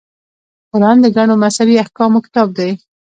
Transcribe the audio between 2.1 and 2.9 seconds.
کتاب دی.